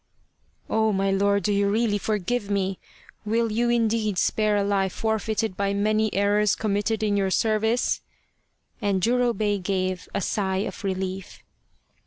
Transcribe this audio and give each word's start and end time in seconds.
"Oh, 0.67 0.91
my 0.91 1.11
lord, 1.11 1.43
do 1.43 1.53
you 1.53 1.69
really 1.69 1.99
forgive 1.99 2.49
me? 2.49 2.79
Will 3.23 3.51
you 3.51 3.69
indeed 3.69 4.17
spare 4.17 4.57
a 4.57 4.63
life 4.63 4.93
forfeited 4.93 5.55
by 5.55 5.75
many 5.75 6.11
errors 6.15 6.55
committed 6.55 7.03
in 7.03 7.15
your 7.15 7.29
service?" 7.29 8.01
and 8.81 9.03
Jurobei 9.03 9.57
gave 9.61 10.09
a 10.11 10.19
sigh 10.21 10.65
of 10.65 10.83
relief. 10.83 11.43